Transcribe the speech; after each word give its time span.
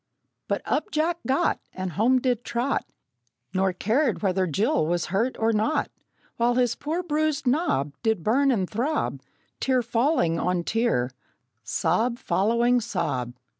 But 0.47 0.63
up 0.65 0.89
Jack 0.89 1.19
got, 1.27 1.59
And 1.73 1.91
home 1.91 2.19
did 2.19 2.43
trot, 2.43 2.85
Nor 3.53 3.71
cared 3.71 4.23
whether 4.23 4.47
Jill 4.47 4.87
was 4.87 5.05
hurt 5.13 5.35
or 5.37 5.53
not; 5.53 5.91
While 6.37 6.55
his 6.55 6.73
poor 6.73 7.03
bruised 7.03 7.45
knob 7.45 7.93
Did 8.01 8.23
burn 8.23 8.49
and 8.49 8.67
throb, 8.67 9.21
Tear 9.59 9.83
falling 9.83 10.39
on 10.39 10.63
tear, 10.63 11.11
sob 11.61 12.17
following 12.17 12.79
sob! 12.81 13.35